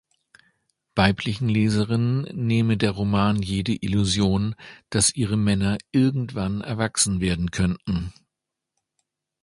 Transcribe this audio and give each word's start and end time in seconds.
Weiblichen 0.95 1.47
Leserinnen 1.47 2.23
nehme 2.33 2.75
der 2.75 2.89
Roman 2.89 3.39
jede 3.43 3.75
Illusion, 3.75 4.55
dass 4.89 5.13
ihre 5.15 5.37
Männer 5.37 5.77
irgendwann 5.91 6.61
erwachsen 6.61 7.19
werden 7.21 7.51
könnten. 7.51 8.11